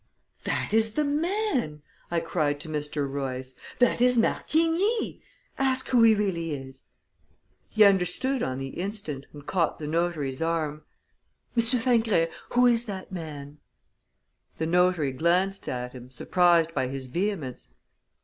"That 0.45 0.73
is 0.73 0.93
the 0.93 1.03
man!" 1.05 1.83
I 2.09 2.21
cried 2.21 2.59
to 2.61 2.67
Mr. 2.69 3.07
Royce. 3.07 3.53
"That 3.77 4.01
is 4.01 4.17
Martigny! 4.17 5.21
Ask 5.59 5.89
who 5.89 6.01
he 6.01 6.15
really 6.15 6.55
is." 6.55 6.85
He 7.69 7.83
understood 7.83 8.41
on 8.41 8.57
the 8.57 8.69
instant, 8.69 9.27
and 9.31 9.45
caught 9.45 9.77
the 9.77 9.85
notary's 9.85 10.41
arm. 10.41 10.81
"Monsieur 11.55 11.77
Fingret, 11.77 12.31
who 12.53 12.65
is 12.65 12.85
that 12.85 13.11
man?" 13.11 13.59
The 14.57 14.65
notary 14.65 15.11
glanced 15.11 15.69
at 15.69 15.93
him, 15.93 16.09
surprised 16.09 16.73
by 16.73 16.87
his 16.87 17.05
vehemence. 17.05 17.67